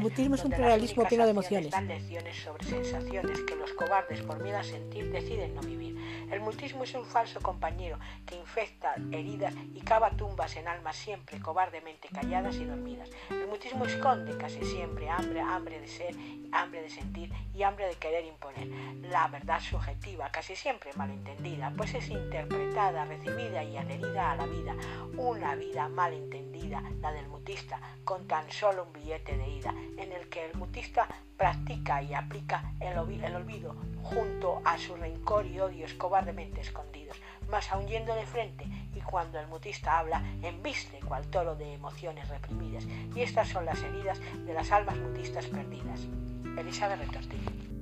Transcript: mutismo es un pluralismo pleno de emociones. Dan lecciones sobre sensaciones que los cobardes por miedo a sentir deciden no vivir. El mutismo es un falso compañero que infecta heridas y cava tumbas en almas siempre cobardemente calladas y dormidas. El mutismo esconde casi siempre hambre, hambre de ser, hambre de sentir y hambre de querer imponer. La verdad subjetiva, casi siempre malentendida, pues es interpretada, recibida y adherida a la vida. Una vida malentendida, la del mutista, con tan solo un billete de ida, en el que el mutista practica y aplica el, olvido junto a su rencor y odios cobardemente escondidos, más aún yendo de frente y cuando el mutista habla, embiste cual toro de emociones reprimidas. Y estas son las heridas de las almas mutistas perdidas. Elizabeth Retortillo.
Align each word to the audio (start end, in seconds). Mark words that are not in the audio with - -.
mutismo 0.00 0.34
es 0.34 0.44
un 0.44 0.50
pluralismo 0.50 1.04
pleno 1.04 1.24
de 1.24 1.30
emociones. 1.30 1.70
Dan 1.70 1.88
lecciones 1.88 2.36
sobre 2.36 2.64
sensaciones 2.64 3.40
que 3.42 3.56
los 3.56 3.72
cobardes 3.72 4.22
por 4.22 4.42
miedo 4.42 4.58
a 4.58 4.64
sentir 4.64 5.10
deciden 5.10 5.54
no 5.54 5.60
vivir. 5.62 5.92
El 6.30 6.40
mutismo 6.40 6.84
es 6.84 6.94
un 6.94 7.04
falso 7.04 7.40
compañero 7.40 7.98
que 8.24 8.36
infecta 8.36 8.94
heridas 9.10 9.54
y 9.74 9.80
cava 9.80 10.10
tumbas 10.10 10.56
en 10.56 10.66
almas 10.66 10.96
siempre 10.96 11.38
cobardemente 11.40 12.08
calladas 12.08 12.56
y 12.56 12.64
dormidas. 12.64 13.10
El 13.30 13.48
mutismo 13.48 13.84
esconde 13.84 14.36
casi 14.38 14.64
siempre 14.64 15.10
hambre, 15.10 15.40
hambre 15.40 15.80
de 15.80 15.88
ser, 15.88 16.14
hambre 16.52 16.82
de 16.82 16.90
sentir 16.90 17.30
y 17.54 17.62
hambre 17.62 17.86
de 17.86 17.94
querer 17.96 18.24
imponer. 18.24 18.68
La 19.02 19.28
verdad 19.28 19.60
subjetiva, 19.60 20.30
casi 20.30 20.56
siempre 20.56 20.90
malentendida, 20.96 21.72
pues 21.76 21.94
es 21.94 22.08
interpretada, 22.08 23.04
recibida 23.04 23.62
y 23.62 23.76
adherida 23.76 24.32
a 24.32 24.36
la 24.36 24.46
vida. 24.46 24.74
Una 25.16 25.54
vida 25.54 25.88
malentendida, 25.88 26.82
la 27.00 27.12
del 27.12 27.28
mutista, 27.28 27.78
con 28.04 28.26
tan 28.26 28.50
solo 28.50 28.84
un 28.84 28.92
billete 28.92 29.36
de 29.36 29.48
ida, 29.48 29.74
en 29.98 30.12
el 30.12 30.28
que 30.28 30.46
el 30.46 30.54
mutista 30.56 31.06
practica 31.36 32.02
y 32.02 32.14
aplica 32.14 32.72
el, 32.80 32.98
olvido 32.98 33.76
junto 34.02 34.62
a 34.64 34.78
su 34.78 34.96
rencor 34.96 35.46
y 35.46 35.60
odios 35.60 35.94
cobardemente 35.94 36.60
escondidos, 36.60 37.20
más 37.48 37.70
aún 37.72 37.86
yendo 37.86 38.14
de 38.14 38.26
frente 38.26 38.64
y 38.94 39.00
cuando 39.00 39.38
el 39.40 39.48
mutista 39.48 39.98
habla, 39.98 40.22
embiste 40.42 41.00
cual 41.00 41.26
toro 41.28 41.56
de 41.56 41.74
emociones 41.74 42.28
reprimidas. 42.28 42.86
Y 43.14 43.22
estas 43.22 43.48
son 43.48 43.64
las 43.64 43.82
heridas 43.82 44.20
de 44.44 44.54
las 44.54 44.70
almas 44.70 44.96
mutistas 44.98 45.46
perdidas. 45.46 46.06
Elizabeth 46.56 47.00
Retortillo. 47.00 47.81